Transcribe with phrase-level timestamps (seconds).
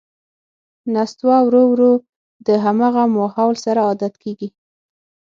[0.93, 1.93] نستوه ورو ـ ورو
[2.47, 4.49] د همغه ماحول سره عادت کېږي.